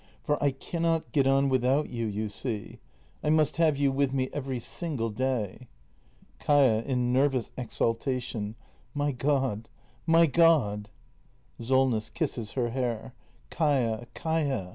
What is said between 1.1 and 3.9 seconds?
get on without you, you see. I must have